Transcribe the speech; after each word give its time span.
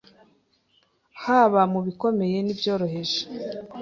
haba 1.23 1.61
mu 1.71 1.79
bikomeye 1.87 2.37
n’ibyoroheje. 2.41 3.19